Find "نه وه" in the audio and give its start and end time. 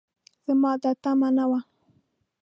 1.37-1.59